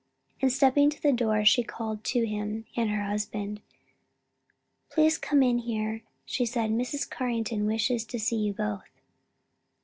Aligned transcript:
and 0.41 0.51
stepping 0.51 0.89
to 0.89 0.99
the 0.99 1.13
door, 1.13 1.45
she 1.45 1.61
called 1.61 2.03
to 2.03 2.25
him 2.25 2.65
and 2.75 2.89
her 2.89 3.03
husband, 3.03 3.61
"Please 4.89 5.15
come 5.19 5.43
in 5.43 5.59
here," 5.59 6.01
she 6.25 6.43
said, 6.43 6.71
"Mrs. 6.71 7.07
Carrington 7.07 7.67
wishes 7.67 8.03
to 8.05 8.17
see 8.19 8.37
you 8.37 8.51
both." 8.53 8.89